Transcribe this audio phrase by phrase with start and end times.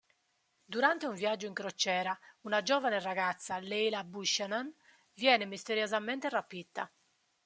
[0.65, 4.73] Durante un viaggio in crociera una giovane ragazza, Leila Buchanan,
[5.13, 6.91] viene misteriosamente rapita.